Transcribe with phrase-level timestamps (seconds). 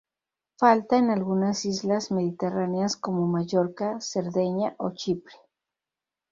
[0.57, 5.35] Falta en algunas islas mediterráneas como Mallorca, Cerdeña o Chipre.